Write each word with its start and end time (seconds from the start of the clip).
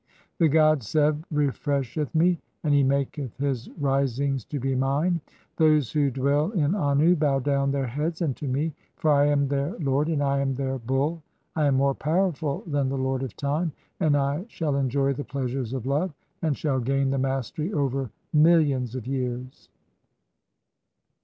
The 0.39 0.49
god 0.49 0.81
Seb 0.81 1.23
refresheth 1.31 2.15
"me, 2.15 2.39
and 2.63 2.73
he 2.73 2.81
maketh 2.81 3.37
his 3.37 3.69
risings 3.79 4.43
to 4.45 4.59
be 4.59 4.73
mine. 4.73 5.21
Those 5.57 5.91
who 5.91 6.09
dwell 6.09 6.49
"in 6.53 6.71
Annu 6.71 7.13
(i3) 7.15 7.19
bow 7.19 7.37
down 7.37 7.69
their 7.69 7.85
heads 7.85 8.19
unto 8.19 8.47
me, 8.47 8.73
for 8.95 9.11
I 9.11 9.27
am 9.27 9.47
their 9.47 9.75
"lord 9.77 10.07
and 10.09 10.23
I 10.23 10.39
am 10.39 10.55
their 10.55 10.79
bull. 10.79 11.21
I 11.55 11.65
am 11.67 11.75
more 11.75 11.93
powerful 11.93 12.63
than 12.65 12.89
the 12.89 12.97
lord 12.97 13.21
"of 13.21 13.37
time, 13.37 13.73
and 13.99 14.17
I 14.17 14.45
shall 14.47 14.75
enjoy 14.75 15.13
the 15.13 15.23
pleasures 15.23 15.71
of 15.71 15.85
love, 15.85 16.11
and 16.41 16.57
shall 16.57 16.79
gain 16.79 17.11
"the 17.11 17.19
mastery 17.19 17.71
over 17.71 18.09
millions 18.33 18.95
of 18.95 19.05
years." 19.05 19.69